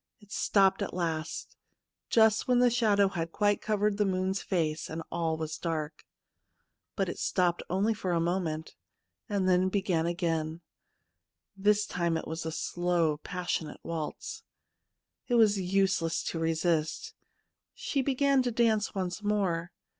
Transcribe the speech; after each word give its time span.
It 0.19 0.31
stopped 0.31 0.81
at 0.81 0.95
last, 0.95 1.55
j 2.09 2.21
ust 2.21 2.47
when 2.47 2.57
the 2.57 2.71
shadow 2.71 3.07
had 3.09 3.31
quite 3.31 3.61
covered 3.61 3.99
the 3.99 4.03
moon's 4.05 4.41
face, 4.41 4.89
and 4.89 5.03
all 5.11 5.37
was 5.37 5.59
dark. 5.59 6.07
But 6.95 7.07
it 7.07 7.19
stopped 7.19 7.61
only 7.69 7.93
for 7.93 8.09
a 8.11 8.19
moment, 8.19 8.73
and 9.29 9.45
5Q 9.45 9.45
THE 9.45 9.45
MOON 9.45 9.45
SLAVE 9.45 9.45
then 9.59 9.69
began 9.69 10.05
again. 10.07 10.61
This 11.55 11.85
time 11.85 12.17
it 12.17 12.27
was 12.27 12.47
a 12.47 12.51
slow, 12.51 13.17
passionate 13.17 13.79
waltz. 13.83 14.41
It 15.27 15.35
was 15.35 15.59
useless 15.61 16.23
to 16.23 16.39
resist; 16.39 17.13
she 17.75 18.01
began 18.01 18.41
to 18.41 18.49
dance 18.49 18.95
once 18.95 19.21
more. 19.21 19.71